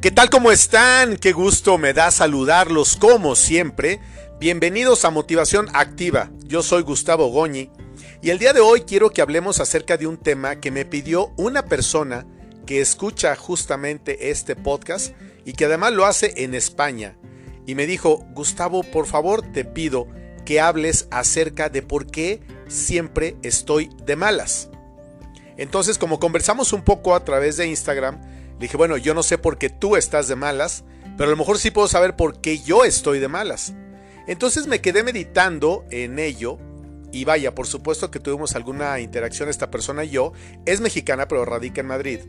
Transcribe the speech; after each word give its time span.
¿Qué 0.00 0.12
tal 0.12 0.30
como 0.30 0.52
están? 0.52 1.16
Qué 1.16 1.32
gusto 1.32 1.76
me 1.76 1.92
da 1.92 2.12
saludarlos 2.12 2.96
como 2.96 3.34
siempre. 3.34 3.98
Bienvenidos 4.38 5.04
a 5.04 5.10
Motivación 5.10 5.66
Activa. 5.72 6.30
Yo 6.44 6.62
soy 6.62 6.82
Gustavo 6.82 7.32
Goñi 7.32 7.72
y 8.22 8.30
el 8.30 8.38
día 8.38 8.52
de 8.52 8.60
hoy 8.60 8.82
quiero 8.82 9.10
que 9.10 9.22
hablemos 9.22 9.58
acerca 9.58 9.96
de 9.96 10.06
un 10.06 10.16
tema 10.16 10.60
que 10.60 10.70
me 10.70 10.84
pidió 10.84 11.32
una 11.36 11.64
persona 11.64 12.28
que 12.64 12.80
escucha 12.80 13.34
justamente 13.34 14.30
este 14.30 14.54
podcast 14.54 15.16
y 15.44 15.54
que 15.54 15.64
además 15.64 15.92
lo 15.92 16.06
hace 16.06 16.44
en 16.44 16.54
España. 16.54 17.18
Y 17.66 17.74
me 17.74 17.88
dijo, 17.88 18.24
Gustavo, 18.34 18.84
por 18.84 19.06
favor 19.06 19.42
te 19.52 19.64
pido 19.64 20.06
que 20.44 20.60
hables 20.60 21.08
acerca 21.10 21.70
de 21.70 21.82
por 21.82 22.06
qué 22.06 22.40
siempre 22.68 23.36
estoy 23.42 23.90
de 24.06 24.14
malas. 24.14 24.68
Entonces, 25.56 25.98
como 25.98 26.20
conversamos 26.20 26.72
un 26.72 26.82
poco 26.82 27.16
a 27.16 27.24
través 27.24 27.56
de 27.56 27.66
Instagram, 27.66 28.37
dije, 28.58 28.76
bueno, 28.76 28.96
yo 28.96 29.14
no 29.14 29.22
sé 29.22 29.38
por 29.38 29.58
qué 29.58 29.70
tú 29.70 29.96
estás 29.96 30.28
de 30.28 30.36
malas, 30.36 30.84
pero 31.16 31.28
a 31.28 31.30
lo 31.30 31.36
mejor 31.36 31.58
sí 31.58 31.70
puedo 31.70 31.88
saber 31.88 32.16
por 32.16 32.40
qué 32.40 32.58
yo 32.58 32.84
estoy 32.84 33.18
de 33.18 33.28
malas. 33.28 33.74
Entonces 34.26 34.66
me 34.66 34.80
quedé 34.80 35.02
meditando 35.02 35.84
en 35.90 36.18
ello 36.18 36.58
y 37.12 37.24
vaya, 37.24 37.54
por 37.54 37.66
supuesto 37.66 38.10
que 38.10 38.20
tuvimos 38.20 38.54
alguna 38.54 39.00
interacción 39.00 39.48
esta 39.48 39.70
persona 39.70 40.04
y 40.04 40.10
yo. 40.10 40.32
Es 40.66 40.80
mexicana 40.80 41.26
pero 41.28 41.44
radica 41.44 41.80
en 41.80 41.86
Madrid. 41.86 42.20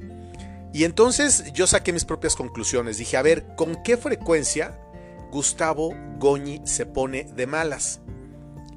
Y 0.74 0.84
entonces 0.84 1.52
yo 1.54 1.68
saqué 1.68 1.92
mis 1.92 2.06
propias 2.06 2.36
conclusiones. 2.36 2.98
Dije, 2.98 3.18
a 3.18 3.22
ver, 3.22 3.56
¿con 3.56 3.82
qué 3.84 3.98
frecuencia 3.98 4.80
Gustavo 5.32 5.94
Goñi 6.18 6.62
se 6.64 6.86
pone 6.86 7.26
de 7.36 7.48
malas? 7.48 8.02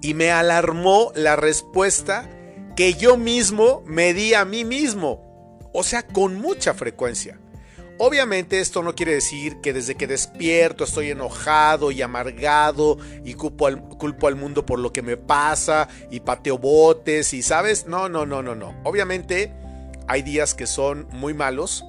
Y 0.01 0.15
me 0.15 0.33
alarmó 0.33 1.13
la 1.15 1.37
respuesta 1.37 2.29
que 2.75 2.95
yo 2.95 3.17
mismo 3.17 3.83
me 3.87 4.15
di 4.15 4.35
a 4.35 4.45
mí 4.45 4.65
mismo. 4.65 5.61
O 5.73 5.85
sea, 5.85 6.07
con 6.07 6.41
mucha 6.41 6.75
frecuencia. 6.75 7.39
Obviamente 8.05 8.59
esto 8.59 8.83
no 8.83 8.97
quiere 8.97 9.15
decir 9.15 9.61
que 9.61 9.73
desde 9.73 9.95
que 9.95 10.09
despierto 10.09 10.83
estoy 10.83 11.13
enojado 11.13 11.93
y 11.93 12.03
amargado 12.03 12.99
y 13.25 13.35
culpo 13.35 13.69
al, 13.69 13.81
culpo 13.81 14.27
al, 14.27 14.35
mundo 14.35 14.67
por 14.67 14.81
lo 14.81 14.93
que 14.93 15.03
me 15.03 15.17
pasa 15.17 15.87
y 16.11 16.19
pateo 16.19 16.59
botes 16.59 17.33
y 17.33 17.43
sabes, 17.43 17.87
no, 17.87 18.09
no, 18.09 18.27
no, 18.27 18.43
no, 18.43 18.57
no. 18.57 18.75
Obviamente 18.83 19.55
hay 20.09 20.23
días 20.23 20.55
que 20.55 20.67
son 20.67 21.07
muy 21.13 21.33
malos 21.33 21.85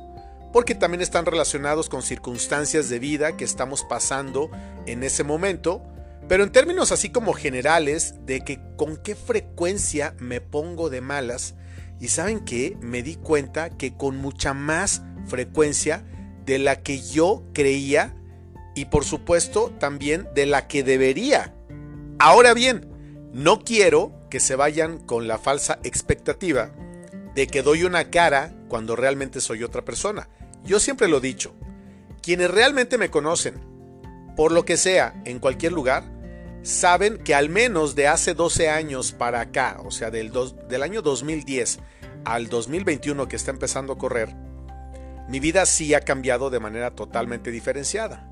porque 0.51 0.75
también 0.75 1.01
están 1.01 1.25
relacionados 1.25 1.89
con 1.89 2.03
circunstancias 2.03 2.89
de 2.89 2.99
vida 2.99 3.35
que 3.35 3.43
estamos 3.43 3.83
pasando 3.83 4.51
en 4.85 5.01
ese 5.01 5.23
momento, 5.23 5.81
pero 6.27 6.43
en 6.43 6.51
términos 6.51 6.91
así 6.91 7.09
como 7.09 7.33
generales 7.33 8.23
de 8.23 8.41
que 8.41 8.59
con 8.77 8.97
qué 8.97 9.15
frecuencia 9.15 10.13
me 10.19 10.41
pongo 10.41 10.91
de 10.91 11.01
malas 11.01 11.55
y 11.99 12.09
saben 12.09 12.45
que 12.45 12.77
me 12.81 13.01
di 13.01 13.15
cuenta 13.15 13.71
que 13.71 13.95
con 13.95 14.17
mucha 14.17 14.53
más 14.53 15.01
frecuencia 15.25 16.05
de 16.45 16.59
la 16.59 16.81
que 16.81 17.01
yo 17.01 17.43
creía 17.53 18.15
y 18.75 18.85
por 18.85 19.05
supuesto 19.05 19.71
también 19.79 20.27
de 20.35 20.45
la 20.45 20.67
que 20.67 20.83
debería. 20.83 21.53
Ahora 22.19 22.53
bien, 22.53 22.87
no 23.33 23.63
quiero 23.63 24.11
que 24.29 24.39
se 24.39 24.55
vayan 24.55 24.99
con 24.99 25.27
la 25.27 25.37
falsa 25.37 25.79
expectativa 25.83 26.71
de 27.35 27.47
que 27.47 27.61
doy 27.61 27.83
una 27.83 28.09
cara 28.09 28.53
cuando 28.67 28.95
realmente 28.95 29.41
soy 29.41 29.63
otra 29.63 29.83
persona. 29.83 30.29
Yo 30.63 30.79
siempre 30.79 31.07
lo 31.07 31.17
he 31.17 31.21
dicho, 31.21 31.53
quienes 32.21 32.49
realmente 32.49 32.97
me 32.97 33.09
conocen, 33.09 33.55
por 34.35 34.51
lo 34.51 34.65
que 34.65 34.77
sea, 34.77 35.21
en 35.25 35.39
cualquier 35.39 35.73
lugar, 35.73 36.03
saben 36.63 37.17
que 37.17 37.35
al 37.35 37.49
menos 37.49 37.95
de 37.95 38.07
hace 38.07 38.33
12 38.33 38.69
años 38.69 39.11
para 39.11 39.41
acá, 39.41 39.79
o 39.83 39.91
sea, 39.91 40.09
del, 40.09 40.31
del 40.69 40.83
año 40.83 41.01
2010 41.01 41.79
al 42.25 42.47
2021 42.47 43.27
que 43.27 43.35
está 43.35 43.51
empezando 43.51 43.93
a 43.93 43.97
correr, 43.97 44.33
mi 45.27 45.39
vida 45.39 45.65
sí 45.65 45.93
ha 45.93 46.01
cambiado 46.01 46.49
de 46.49 46.59
manera 46.59 46.91
totalmente 46.91 47.51
diferenciada. 47.51 48.29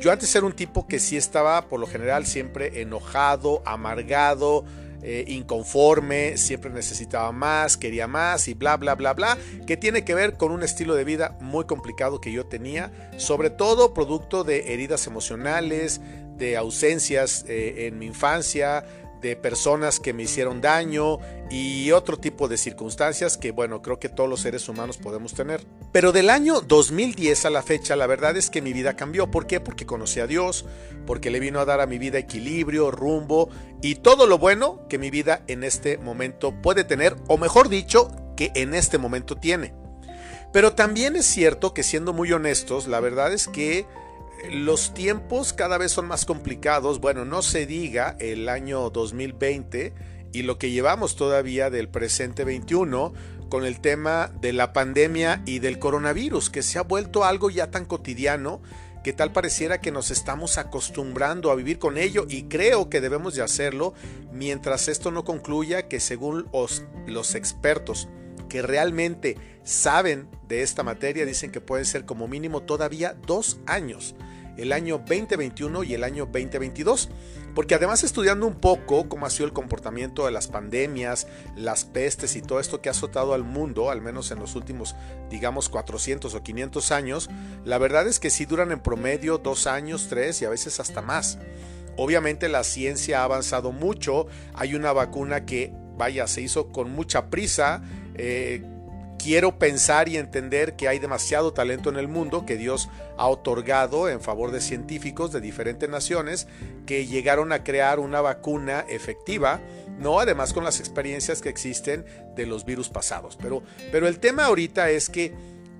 Yo 0.00 0.12
antes 0.12 0.34
era 0.34 0.44
un 0.44 0.52
tipo 0.52 0.86
que 0.86 0.98
sí 0.98 1.16
estaba 1.16 1.68
por 1.68 1.80
lo 1.80 1.86
general 1.86 2.26
siempre 2.26 2.82
enojado, 2.82 3.62
amargado, 3.64 4.64
eh, 5.02 5.24
inconforme, 5.28 6.36
siempre 6.36 6.70
necesitaba 6.70 7.30
más, 7.32 7.76
quería 7.76 8.06
más 8.06 8.48
y 8.48 8.54
bla, 8.54 8.76
bla, 8.76 8.94
bla, 8.94 9.14
bla, 9.14 9.38
que 9.66 9.76
tiene 9.76 10.04
que 10.04 10.14
ver 10.14 10.36
con 10.36 10.50
un 10.52 10.62
estilo 10.62 10.94
de 10.94 11.04
vida 11.04 11.36
muy 11.40 11.64
complicado 11.64 12.20
que 12.20 12.32
yo 12.32 12.46
tenía, 12.46 12.90
sobre 13.16 13.50
todo 13.50 13.94
producto 13.94 14.42
de 14.42 14.72
heridas 14.74 15.06
emocionales, 15.06 16.00
de 16.36 16.56
ausencias 16.56 17.44
eh, 17.48 17.86
en 17.86 17.98
mi 17.98 18.06
infancia, 18.06 18.84
de 19.20 19.36
personas 19.36 20.00
que 20.00 20.12
me 20.12 20.24
hicieron 20.24 20.60
daño 20.60 21.18
y 21.50 21.90
otro 21.92 22.18
tipo 22.18 22.48
de 22.48 22.56
circunstancias 22.56 23.36
que 23.36 23.50
bueno, 23.50 23.82
creo 23.82 23.98
que 23.98 24.08
todos 24.08 24.28
los 24.28 24.40
seres 24.40 24.68
humanos 24.68 24.98
podemos 24.98 25.34
tener. 25.34 25.66
Pero 25.92 26.12
del 26.12 26.30
año 26.30 26.60
2010 26.60 27.46
a 27.46 27.50
la 27.50 27.62
fecha, 27.62 27.96
la 27.96 28.06
verdad 28.06 28.36
es 28.36 28.50
que 28.50 28.62
mi 28.62 28.72
vida 28.72 28.96
cambió. 28.96 29.30
¿Por 29.30 29.46
qué? 29.46 29.60
Porque 29.60 29.86
conocí 29.86 30.20
a 30.20 30.26
Dios, 30.26 30.64
porque 31.06 31.30
le 31.30 31.40
vino 31.40 31.60
a 31.60 31.64
dar 31.64 31.80
a 31.80 31.86
mi 31.86 31.98
vida 31.98 32.18
equilibrio, 32.18 32.90
rumbo 32.90 33.48
y 33.82 33.96
todo 33.96 34.26
lo 34.26 34.38
bueno 34.38 34.86
que 34.88 34.98
mi 34.98 35.10
vida 35.10 35.42
en 35.46 35.64
este 35.64 35.98
momento 35.98 36.52
puede 36.62 36.84
tener, 36.84 37.16
o 37.28 37.38
mejor 37.38 37.68
dicho, 37.68 38.10
que 38.36 38.52
en 38.54 38.74
este 38.74 38.98
momento 38.98 39.36
tiene. 39.36 39.74
Pero 40.52 40.74
también 40.74 41.16
es 41.16 41.26
cierto 41.26 41.74
que 41.74 41.82
siendo 41.82 42.12
muy 42.12 42.32
honestos, 42.32 42.86
la 42.86 43.00
verdad 43.00 43.32
es 43.32 43.48
que 43.48 43.86
los 44.52 44.94
tiempos 44.94 45.52
cada 45.52 45.78
vez 45.78 45.92
son 45.92 46.06
más 46.06 46.24
complicados. 46.24 47.00
Bueno, 47.00 47.24
no 47.24 47.42
se 47.42 47.66
diga 47.66 48.16
el 48.20 48.48
año 48.48 48.90
2020 48.90 49.94
y 50.32 50.42
lo 50.42 50.58
que 50.58 50.70
llevamos 50.70 51.16
todavía 51.16 51.70
del 51.70 51.88
presente 51.88 52.44
21 52.44 53.12
con 53.48 53.64
el 53.64 53.80
tema 53.80 54.32
de 54.40 54.52
la 54.52 54.72
pandemia 54.72 55.42
y 55.46 55.60
del 55.60 55.78
coronavirus, 55.78 56.50
que 56.50 56.62
se 56.62 56.78
ha 56.78 56.82
vuelto 56.82 57.24
algo 57.24 57.48
ya 57.50 57.70
tan 57.70 57.84
cotidiano 57.84 58.60
que 59.06 59.12
tal 59.12 59.30
pareciera 59.30 59.80
que 59.80 59.92
nos 59.92 60.10
estamos 60.10 60.58
acostumbrando 60.58 61.52
a 61.52 61.54
vivir 61.54 61.78
con 61.78 61.96
ello 61.96 62.26
y 62.28 62.44
creo 62.44 62.90
que 62.90 63.00
debemos 63.00 63.36
de 63.36 63.42
hacerlo 63.42 63.94
mientras 64.32 64.88
esto 64.88 65.12
no 65.12 65.24
concluya 65.24 65.86
que 65.86 66.00
según 66.00 66.48
los, 67.06 67.34
expertos 67.36 68.08
que 68.48 68.62
realmente 68.62 69.36
saben 69.62 70.28
de 70.48 70.62
esta 70.62 70.82
materia 70.82 71.24
dicen 71.24 71.52
que 71.52 71.60
puede 71.60 71.84
ser 71.84 72.04
como 72.04 72.26
mínimo 72.26 72.64
todavía 72.64 73.16
dos 73.28 73.60
años 73.66 74.16
el 74.56 74.72
año 74.72 74.98
2021 74.98 75.84
y 75.84 75.94
el 75.94 76.04
año 76.04 76.26
2022. 76.26 77.08
Porque 77.54 77.74
además 77.74 78.04
estudiando 78.04 78.46
un 78.46 78.56
poco 78.56 79.08
cómo 79.08 79.24
ha 79.24 79.30
sido 79.30 79.46
el 79.46 79.54
comportamiento 79.54 80.26
de 80.26 80.30
las 80.30 80.46
pandemias, 80.46 81.26
las 81.56 81.86
pestes 81.86 82.36
y 82.36 82.42
todo 82.42 82.60
esto 82.60 82.82
que 82.82 82.90
ha 82.90 82.92
azotado 82.92 83.32
al 83.32 83.44
mundo, 83.44 83.90
al 83.90 84.02
menos 84.02 84.30
en 84.30 84.38
los 84.38 84.56
últimos, 84.56 84.94
digamos, 85.30 85.70
400 85.70 86.34
o 86.34 86.42
500 86.42 86.92
años, 86.92 87.30
la 87.64 87.78
verdad 87.78 88.06
es 88.08 88.20
que 88.20 88.28
sí 88.28 88.44
duran 88.44 88.72
en 88.72 88.80
promedio 88.80 89.38
dos 89.38 89.66
años, 89.66 90.08
tres 90.10 90.42
y 90.42 90.44
a 90.44 90.50
veces 90.50 90.80
hasta 90.80 91.00
más. 91.00 91.38
Obviamente 91.96 92.50
la 92.50 92.62
ciencia 92.62 93.20
ha 93.20 93.24
avanzado 93.24 93.72
mucho, 93.72 94.26
hay 94.52 94.74
una 94.74 94.92
vacuna 94.92 95.46
que, 95.46 95.72
vaya, 95.96 96.26
se 96.26 96.42
hizo 96.42 96.68
con 96.68 96.90
mucha 96.90 97.30
prisa, 97.30 97.82
eh, 98.16 98.62
quiero 99.26 99.58
pensar 99.58 100.08
y 100.08 100.18
entender 100.18 100.76
que 100.76 100.86
hay 100.86 101.00
demasiado 101.00 101.52
talento 101.52 101.90
en 101.90 101.96
el 101.96 102.06
mundo 102.06 102.46
que 102.46 102.56
Dios 102.56 102.88
ha 103.18 103.26
otorgado 103.26 104.08
en 104.08 104.20
favor 104.20 104.52
de 104.52 104.60
científicos 104.60 105.32
de 105.32 105.40
diferentes 105.40 105.90
naciones 105.90 106.46
que 106.86 107.06
llegaron 107.06 107.50
a 107.50 107.64
crear 107.64 107.98
una 107.98 108.20
vacuna 108.20 108.84
efectiva, 108.88 109.58
no 109.98 110.20
además 110.20 110.52
con 110.52 110.62
las 110.62 110.78
experiencias 110.78 111.42
que 111.42 111.48
existen 111.48 112.04
de 112.36 112.46
los 112.46 112.64
virus 112.64 112.88
pasados. 112.88 113.36
Pero, 113.42 113.64
pero 113.90 114.06
el 114.06 114.20
tema 114.20 114.44
ahorita 114.44 114.90
es 114.90 115.10
que 115.10 115.34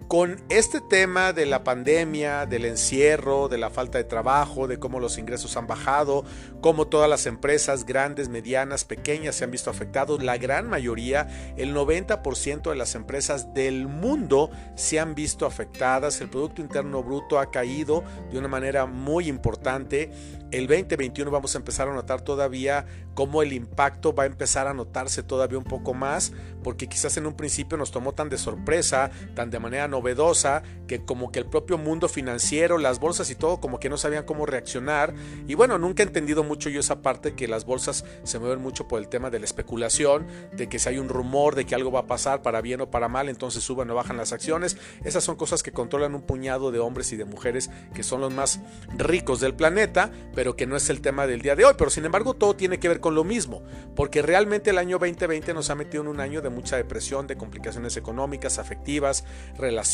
con 0.08 0.40
este 0.50 0.80
tema 0.80 1.32
de 1.32 1.46
la 1.46 1.64
pandemia, 1.64 2.46
del 2.46 2.64
encierro, 2.64 3.48
de 3.48 3.58
la 3.58 3.70
falta 3.70 3.98
de 3.98 4.04
trabajo, 4.04 4.68
de 4.68 4.78
cómo 4.78 5.00
los 5.00 5.18
ingresos 5.18 5.56
han 5.56 5.66
bajado, 5.66 6.24
cómo 6.60 6.86
todas 6.86 7.10
las 7.10 7.26
empresas 7.26 7.84
grandes, 7.84 8.28
medianas, 8.28 8.84
pequeñas 8.84 9.34
se 9.34 9.44
han 9.44 9.50
visto 9.50 9.68
afectados, 9.68 10.22
la 10.22 10.38
gran 10.38 10.68
mayoría, 10.68 11.54
el 11.56 11.74
90% 11.74 12.70
de 12.70 12.76
las 12.76 12.94
empresas 12.94 13.52
del 13.52 13.88
mundo 13.88 14.50
se 14.76 15.00
han 15.00 15.14
visto 15.14 15.44
afectadas, 15.44 16.20
el 16.20 16.28
Producto 16.28 16.62
Interno 16.62 17.02
Bruto 17.02 17.40
ha 17.40 17.50
caído 17.50 18.04
de 18.30 18.38
una 18.38 18.48
manera 18.48 18.86
muy 18.86 19.28
importante, 19.28 20.10
el 20.52 20.68
2021 20.68 21.28
vamos 21.30 21.56
a 21.56 21.58
empezar 21.58 21.88
a 21.88 21.94
notar 21.94 22.20
todavía 22.20 22.86
cómo 23.14 23.42
el 23.42 23.52
impacto 23.52 24.14
va 24.14 24.22
a 24.22 24.26
empezar 24.26 24.68
a 24.68 24.74
notarse 24.74 25.24
todavía 25.24 25.58
un 25.58 25.64
poco 25.64 25.92
más, 25.92 26.32
porque 26.62 26.86
quizás 26.86 27.16
en 27.16 27.26
un 27.26 27.34
principio 27.34 27.76
nos 27.76 27.90
tomó 27.90 28.12
tan 28.12 28.28
de 28.28 28.38
sorpresa, 28.38 29.10
tan 29.34 29.50
de 29.50 29.58
manera 29.58 29.88
novedosa, 29.96 30.62
que 30.86 31.04
como 31.04 31.32
que 31.32 31.38
el 31.38 31.46
propio 31.46 31.78
mundo 31.78 32.08
financiero, 32.08 32.76
las 32.78 33.00
bolsas 33.00 33.30
y 33.30 33.34
todo, 33.34 33.60
como 33.60 33.80
que 33.80 33.88
no 33.88 33.96
sabían 33.96 34.24
cómo 34.24 34.44
reaccionar. 34.44 35.14
Y 35.48 35.54
bueno, 35.54 35.78
nunca 35.78 36.02
he 36.02 36.06
entendido 36.06 36.44
mucho 36.44 36.68
yo 36.68 36.80
esa 36.80 37.00
parte 37.00 37.34
que 37.34 37.48
las 37.48 37.64
bolsas 37.64 38.04
se 38.24 38.38
mueven 38.38 38.60
mucho 38.60 38.86
por 38.86 39.00
el 39.00 39.08
tema 39.08 39.30
de 39.30 39.38
la 39.38 39.46
especulación, 39.46 40.26
de 40.52 40.68
que 40.68 40.78
si 40.78 40.88
hay 40.90 40.98
un 40.98 41.08
rumor 41.08 41.54
de 41.54 41.64
que 41.64 41.74
algo 41.74 41.90
va 41.90 42.00
a 42.00 42.06
pasar 42.06 42.42
para 42.42 42.60
bien 42.60 42.82
o 42.82 42.90
para 42.90 43.08
mal, 43.08 43.28
entonces 43.28 43.64
suben 43.64 43.90
o 43.90 43.94
bajan 43.94 44.18
las 44.18 44.32
acciones. 44.32 44.76
Esas 45.02 45.24
son 45.24 45.36
cosas 45.36 45.62
que 45.62 45.72
controlan 45.72 46.14
un 46.14 46.22
puñado 46.22 46.70
de 46.70 46.78
hombres 46.78 47.12
y 47.12 47.16
de 47.16 47.24
mujeres 47.24 47.70
que 47.94 48.02
son 48.02 48.20
los 48.20 48.32
más 48.32 48.60
ricos 48.96 49.40
del 49.40 49.54
planeta, 49.54 50.10
pero 50.34 50.56
que 50.56 50.66
no 50.66 50.76
es 50.76 50.90
el 50.90 51.00
tema 51.00 51.26
del 51.26 51.40
día 51.40 51.56
de 51.56 51.64
hoy. 51.64 51.74
Pero 51.78 51.90
sin 51.90 52.04
embargo, 52.04 52.34
todo 52.34 52.54
tiene 52.54 52.78
que 52.78 52.88
ver 52.88 53.00
con 53.00 53.14
lo 53.14 53.24
mismo, 53.24 53.62
porque 53.94 54.20
realmente 54.20 54.70
el 54.70 54.78
año 54.78 54.98
2020 54.98 55.54
nos 55.54 55.70
ha 55.70 55.74
metido 55.74 56.02
en 56.02 56.08
un 56.08 56.20
año 56.20 56.42
de 56.42 56.50
mucha 56.50 56.76
depresión, 56.76 57.26
de 57.26 57.36
complicaciones 57.36 57.96
económicas, 57.96 58.58
afectivas, 58.58 59.24
relaciones 59.56 59.85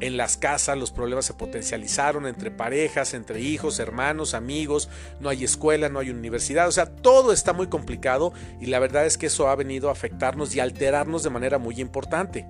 en 0.00 0.16
las 0.16 0.36
casas 0.36 0.76
los 0.76 0.90
problemas 0.90 1.26
se 1.26 1.34
potencializaron 1.34 2.26
entre 2.26 2.50
parejas, 2.50 3.14
entre 3.14 3.40
hijos, 3.40 3.78
hermanos, 3.78 4.34
amigos, 4.34 4.88
no 5.20 5.28
hay 5.28 5.44
escuela, 5.44 5.88
no 5.88 5.98
hay 5.98 6.10
universidad, 6.10 6.68
o 6.68 6.72
sea, 6.72 6.86
todo 6.86 7.32
está 7.32 7.52
muy 7.52 7.68
complicado 7.68 8.32
y 8.60 8.66
la 8.66 8.78
verdad 8.78 9.06
es 9.06 9.18
que 9.18 9.26
eso 9.26 9.48
ha 9.48 9.56
venido 9.56 9.88
a 9.88 9.92
afectarnos 9.92 10.54
y 10.54 10.60
alterarnos 10.60 11.22
de 11.22 11.30
manera 11.30 11.58
muy 11.58 11.80
importante. 11.80 12.46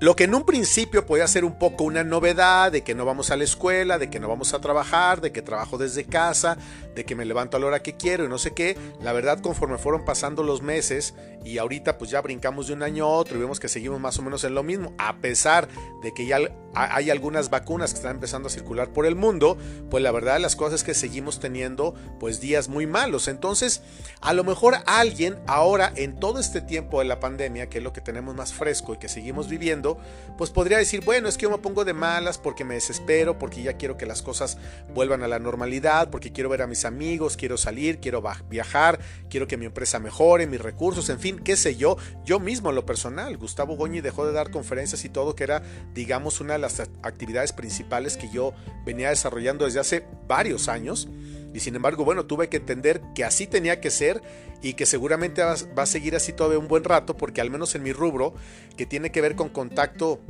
Lo 0.00 0.16
que 0.16 0.24
en 0.24 0.34
un 0.34 0.46
principio 0.46 1.04
podía 1.04 1.26
ser 1.26 1.44
un 1.44 1.58
poco 1.58 1.84
una 1.84 2.02
novedad 2.02 2.72
de 2.72 2.82
que 2.82 2.94
no 2.94 3.04
vamos 3.04 3.30
a 3.30 3.36
la 3.36 3.44
escuela, 3.44 3.98
de 3.98 4.08
que 4.08 4.18
no 4.18 4.28
vamos 4.28 4.54
a 4.54 4.60
trabajar, 4.62 5.20
de 5.20 5.30
que 5.30 5.42
trabajo 5.42 5.76
desde 5.76 6.04
casa, 6.04 6.56
de 6.94 7.04
que 7.04 7.14
me 7.14 7.26
levanto 7.26 7.58
a 7.58 7.60
la 7.60 7.66
hora 7.66 7.82
que 7.82 7.98
quiero 7.98 8.24
y 8.24 8.28
no 8.28 8.38
sé 8.38 8.52
qué, 8.54 8.78
la 9.02 9.12
verdad 9.12 9.40
conforme 9.40 9.76
fueron 9.76 10.06
pasando 10.06 10.42
los 10.42 10.62
meses 10.62 11.12
y 11.44 11.58
ahorita 11.58 11.98
pues 11.98 12.10
ya 12.10 12.22
brincamos 12.22 12.68
de 12.68 12.72
un 12.72 12.82
año 12.82 13.04
a 13.04 13.08
otro 13.08 13.36
y 13.36 13.40
vemos 13.40 13.60
que 13.60 13.68
seguimos 13.68 14.00
más 14.00 14.18
o 14.18 14.22
menos 14.22 14.42
en 14.44 14.54
lo 14.54 14.62
mismo, 14.62 14.94
a 14.96 15.18
pesar 15.18 15.68
de 16.02 16.14
que 16.14 16.26
ya 16.26 16.38
hay 16.74 17.10
algunas 17.10 17.50
vacunas 17.50 17.92
que 17.92 17.96
están 17.96 18.16
empezando 18.16 18.48
a 18.48 18.50
circular 18.50 18.90
por 18.90 19.04
el 19.04 19.16
mundo, 19.16 19.58
pues 19.90 20.02
la 20.02 20.12
verdad 20.12 20.38
las 20.40 20.56
cosas 20.56 20.80
es 20.80 20.84
que 20.84 20.94
seguimos 20.94 21.40
teniendo 21.40 21.94
pues 22.18 22.40
días 22.40 22.68
muy 22.68 22.86
malos. 22.86 23.28
Entonces, 23.28 23.82
a 24.20 24.32
lo 24.32 24.44
mejor 24.44 24.76
alguien 24.86 25.36
ahora 25.46 25.92
en 25.96 26.20
todo 26.20 26.38
este 26.38 26.60
tiempo 26.60 27.00
de 27.00 27.06
la 27.06 27.20
pandemia, 27.20 27.68
que 27.68 27.78
es 27.78 27.84
lo 27.84 27.92
que 27.92 28.00
tenemos 28.00 28.34
más 28.34 28.52
fresco 28.52 28.94
y 28.94 28.98
que 28.98 29.08
seguimos 29.08 29.48
viviendo, 29.48 29.89
pues 30.36 30.50
podría 30.50 30.78
decir, 30.78 31.04
bueno, 31.04 31.28
es 31.28 31.36
que 31.36 31.42
yo 31.42 31.50
me 31.50 31.58
pongo 31.58 31.84
de 31.84 31.92
malas 31.92 32.38
porque 32.38 32.64
me 32.64 32.74
desespero, 32.74 33.38
porque 33.38 33.62
ya 33.62 33.74
quiero 33.74 33.96
que 33.96 34.06
las 34.06 34.22
cosas 34.22 34.58
vuelvan 34.94 35.22
a 35.22 35.28
la 35.28 35.38
normalidad, 35.38 36.10
porque 36.10 36.32
quiero 36.32 36.48
ver 36.48 36.62
a 36.62 36.66
mis 36.66 36.84
amigos, 36.84 37.36
quiero 37.36 37.56
salir, 37.56 38.00
quiero 38.00 38.22
viajar, 38.48 39.00
quiero 39.28 39.46
que 39.46 39.56
mi 39.56 39.66
empresa 39.66 39.98
mejore, 39.98 40.46
mis 40.46 40.60
recursos, 40.60 41.08
en 41.10 41.20
fin, 41.20 41.38
qué 41.38 41.56
sé 41.56 41.76
yo. 41.76 41.96
Yo 42.24 42.40
mismo 42.40 42.70
en 42.70 42.76
lo 42.76 42.86
personal, 42.86 43.36
Gustavo 43.36 43.76
Goñi 43.76 44.00
dejó 44.00 44.26
de 44.26 44.32
dar 44.32 44.50
conferencias 44.50 45.04
y 45.04 45.08
todo, 45.08 45.34
que 45.34 45.44
era, 45.44 45.62
digamos, 45.94 46.40
una 46.40 46.58
las 46.58 46.80
actividades 47.02 47.52
principales 47.52 48.16
que 48.16 48.30
yo 48.30 48.54
venía 48.84 49.10
desarrollando 49.10 49.64
desde 49.64 49.80
hace 49.80 50.06
varios 50.26 50.68
años. 50.68 51.08
Y 51.52 51.60
sin 51.60 51.74
embargo, 51.74 52.04
bueno, 52.04 52.26
tuve 52.26 52.48
que 52.48 52.58
entender 52.58 53.02
que 53.14 53.24
así 53.24 53.46
tenía 53.46 53.80
que 53.80 53.90
ser 53.90 54.22
y 54.62 54.74
que 54.74 54.86
seguramente 54.86 55.42
va, 55.42 55.54
a 55.54 55.86
seguir 55.86 56.14
así 56.14 56.32
todavía 56.32 56.58
un 56.58 56.68
buen 56.68 56.84
rato, 56.84 57.16
porque 57.16 57.40
al 57.40 57.50
menos 57.50 57.74
en 57.74 57.82
mi 57.82 57.92
rubro, 57.92 58.34
que 58.76 58.86
tiene 58.86 59.10
que 59.10 59.20
ver 59.20 59.34
con 59.34 59.48
contacto 59.48 60.20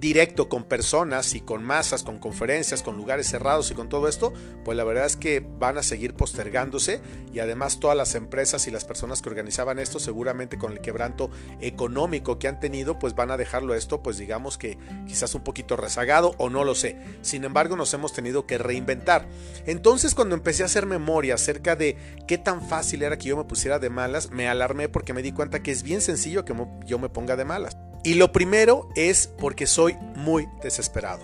directo 0.00 0.48
con 0.48 0.64
personas 0.64 1.34
y 1.34 1.40
con 1.40 1.62
masas, 1.62 2.02
con 2.02 2.18
conferencias, 2.18 2.82
con 2.82 2.96
lugares 2.96 3.28
cerrados 3.28 3.70
y 3.70 3.74
con 3.74 3.90
todo 3.90 4.08
esto, 4.08 4.32
pues 4.64 4.76
la 4.76 4.84
verdad 4.84 5.04
es 5.04 5.16
que 5.16 5.46
van 5.58 5.76
a 5.76 5.82
seguir 5.82 6.14
postergándose 6.14 7.02
y 7.32 7.40
además 7.40 7.80
todas 7.80 7.96
las 7.96 8.14
empresas 8.14 8.66
y 8.66 8.70
las 8.70 8.86
personas 8.86 9.20
que 9.20 9.28
organizaban 9.28 9.78
esto 9.78 10.00
seguramente 10.00 10.56
con 10.56 10.72
el 10.72 10.80
quebranto 10.80 11.30
económico 11.60 12.38
que 12.38 12.48
han 12.48 12.60
tenido, 12.60 12.98
pues 12.98 13.14
van 13.14 13.30
a 13.30 13.36
dejarlo 13.36 13.74
esto, 13.74 14.02
pues 14.02 14.16
digamos 14.16 14.56
que 14.56 14.78
quizás 15.06 15.34
un 15.34 15.44
poquito 15.44 15.76
rezagado 15.76 16.34
o 16.38 16.48
no 16.48 16.64
lo 16.64 16.74
sé. 16.74 16.96
Sin 17.20 17.44
embargo, 17.44 17.76
nos 17.76 17.92
hemos 17.92 18.14
tenido 18.14 18.46
que 18.46 18.56
reinventar. 18.56 19.28
Entonces, 19.66 20.14
cuando 20.14 20.34
empecé 20.34 20.62
a 20.62 20.66
hacer 20.66 20.86
memoria 20.86 21.34
acerca 21.34 21.76
de 21.76 21.96
qué 22.26 22.38
tan 22.38 22.66
fácil 22.66 23.02
era 23.02 23.18
que 23.18 23.28
yo 23.28 23.36
me 23.36 23.44
pusiera 23.44 23.78
de 23.78 23.90
malas, 23.90 24.30
me 24.30 24.48
alarmé 24.48 24.88
porque 24.88 25.12
me 25.12 25.22
di 25.22 25.32
cuenta 25.32 25.62
que 25.62 25.72
es 25.72 25.82
bien 25.82 26.00
sencillo 26.00 26.46
que 26.46 26.54
yo 26.86 26.98
me 26.98 27.10
ponga 27.10 27.36
de 27.36 27.44
malas. 27.44 27.76
Y 28.02 28.14
lo 28.14 28.32
primero 28.32 28.88
es 28.94 29.28
porque 29.38 29.66
soy 29.66 29.96
muy 30.16 30.48
desesperado. 30.62 31.22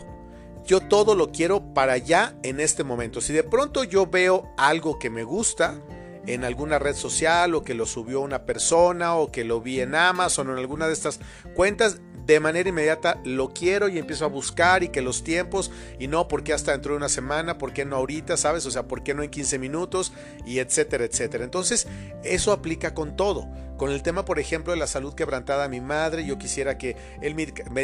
Yo 0.66 0.80
todo 0.80 1.14
lo 1.14 1.30
quiero 1.30 1.72
para 1.74 1.96
ya 1.96 2.36
en 2.42 2.60
este 2.60 2.84
momento. 2.84 3.20
Si 3.20 3.32
de 3.32 3.44
pronto 3.44 3.84
yo 3.84 4.06
veo 4.06 4.52
algo 4.56 4.98
que 4.98 5.10
me 5.10 5.22
gusta 5.22 5.80
en 6.26 6.44
alguna 6.44 6.78
red 6.78 6.94
social 6.94 7.54
o 7.54 7.62
que 7.62 7.74
lo 7.74 7.86
subió 7.86 8.20
una 8.20 8.44
persona 8.44 9.14
o 9.14 9.30
que 9.30 9.44
lo 9.44 9.60
vi 9.60 9.80
en 9.80 9.94
Amazon 9.94 10.48
o 10.48 10.52
en 10.52 10.58
alguna 10.58 10.88
de 10.88 10.92
estas 10.92 11.20
cuentas, 11.54 12.00
de 12.26 12.40
manera 12.40 12.68
inmediata 12.68 13.20
lo 13.24 13.54
quiero 13.54 13.88
y 13.88 13.98
empiezo 13.98 14.24
a 14.24 14.28
buscar 14.28 14.82
y 14.82 14.88
que 14.88 15.00
los 15.00 15.22
tiempos 15.22 15.70
y 16.00 16.08
no 16.08 16.26
porque 16.26 16.52
hasta 16.52 16.72
dentro 16.72 16.92
de 16.92 16.98
una 16.98 17.08
semana, 17.08 17.56
por 17.56 17.72
qué 17.72 17.84
no 17.84 17.96
ahorita, 17.96 18.36
¿sabes? 18.36 18.66
O 18.66 18.70
sea, 18.72 18.88
por 18.88 19.04
qué 19.04 19.14
no 19.14 19.22
en 19.22 19.30
15 19.30 19.60
minutos 19.60 20.12
y 20.44 20.58
etcétera, 20.58 21.04
etcétera. 21.04 21.44
Entonces, 21.44 21.86
eso 22.24 22.50
aplica 22.50 22.94
con 22.94 23.16
todo. 23.16 23.48
Con 23.76 23.90
el 23.90 24.02
tema, 24.02 24.24
por 24.24 24.38
ejemplo, 24.38 24.72
de 24.72 24.78
la 24.78 24.86
salud 24.86 25.14
quebrantada 25.14 25.64
a 25.64 25.68
mi 25.68 25.80
madre, 25.80 26.24
yo 26.24 26.38
quisiera 26.38 26.78
que 26.78 26.96
el, 27.20 27.36